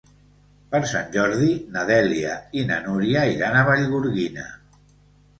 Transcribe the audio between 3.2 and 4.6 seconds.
iran a Vallgorguina.